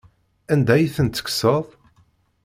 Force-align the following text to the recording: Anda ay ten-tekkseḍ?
Anda 0.53 0.71
ay 0.75 0.87
ten-tekkseḍ? 0.95 1.65